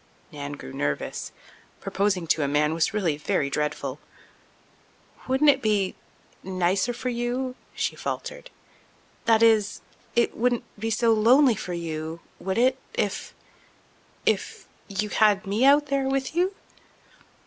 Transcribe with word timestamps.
Nan 0.31 0.53
grew 0.53 0.73
nervous. 0.73 1.31
Proposing 1.79 2.25
to 2.25 2.41
a 2.41 2.47
man 2.47 2.73
was 2.73 2.91
really 2.91 3.17
very 3.17 3.51
dreadful. 3.51 3.99
"Wouldn't 5.27 5.51
it 5.51 5.61
be—nicer 5.61 6.91
for 6.91 7.09
you"—she 7.09 7.95
faltered—"that 7.95 9.43
is—it 9.43 10.35
wouldn't 10.35 10.63
be 10.79 10.89
so 10.89 11.13
lonely 11.13 11.53
for 11.53 11.73
you—would 11.73 12.57
it—if—if 12.57 14.65
you 14.87 15.09
had 15.09 15.45
me 15.45 15.63
out 15.65 15.85
there 15.85 16.07
with 16.09 16.33
you?" 16.33 16.55